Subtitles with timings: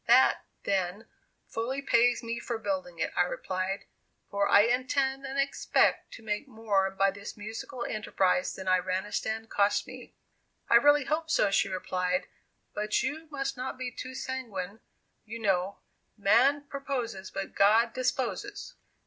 [0.07, 1.05] "That, then,
[1.45, 3.85] fully pays me for building it," I replied;
[4.31, 9.85] "for I intend and expect to make more by this musical enterprise than Iranistan cost
[9.85, 10.15] me."
[10.71, 12.25] "I really hope so," she replied;
[12.73, 14.79] "but you must not be too sanguine,
[15.23, 15.77] you know,
[16.17, 18.73] 'man proposes but God disposes.